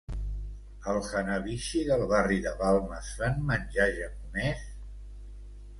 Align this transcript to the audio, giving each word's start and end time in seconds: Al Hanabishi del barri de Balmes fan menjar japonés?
Al 0.93 1.01
Hanabishi 1.09 1.81
del 1.89 2.07
barri 2.13 2.41
de 2.47 2.55
Balmes 2.63 3.13
fan 3.21 3.39
menjar 3.53 3.91
japonés? 4.01 4.67